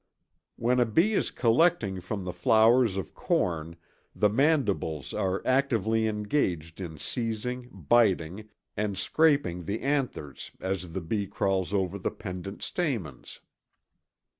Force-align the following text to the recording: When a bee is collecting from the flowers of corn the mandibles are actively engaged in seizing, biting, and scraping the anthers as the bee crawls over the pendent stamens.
When 0.55 0.79
a 0.79 0.85
bee 0.87 1.13
is 1.13 1.29
collecting 1.29 2.01
from 2.01 2.23
the 2.23 2.33
flowers 2.33 2.97
of 2.97 3.13
corn 3.13 3.75
the 4.15 4.29
mandibles 4.29 5.13
are 5.13 5.43
actively 5.45 6.07
engaged 6.07 6.81
in 6.81 6.97
seizing, 6.97 7.69
biting, 7.71 8.49
and 8.75 8.97
scraping 8.97 9.65
the 9.65 9.81
anthers 9.81 10.53
as 10.59 10.93
the 10.93 11.01
bee 11.01 11.27
crawls 11.27 11.71
over 11.71 11.99
the 11.99 12.09
pendent 12.09 12.63
stamens. 12.63 13.41